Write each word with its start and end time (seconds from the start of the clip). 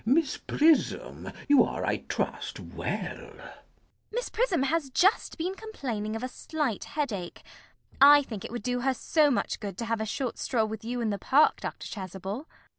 Miss 0.03 0.37
Prism, 0.39 1.31
you 1.47 1.63
are, 1.63 1.85
I 1.85 1.97
trust, 1.97 2.59
well? 2.59 3.09
CECILY. 3.11 3.41
Miss 4.11 4.29
Prism 4.29 4.63
has 4.63 4.89
just 4.89 5.37
been 5.37 5.53
complaining 5.53 6.15
of 6.15 6.23
a 6.23 6.27
slight 6.27 6.85
headache. 6.85 7.43
I 8.01 8.23
think 8.23 8.43
it 8.43 8.49
would 8.51 8.63
do 8.63 8.79
her 8.79 8.95
so 8.95 9.29
much 9.29 9.59
good 9.59 9.77
to 9.77 9.85
have 9.85 10.01
a 10.01 10.07
short 10.07 10.39
stroll 10.39 10.67
with 10.67 10.83
you 10.83 11.01
in 11.01 11.11
the 11.11 11.19
Park, 11.19 11.59
Dr. 11.61 11.87
Chasuble. 11.87 12.47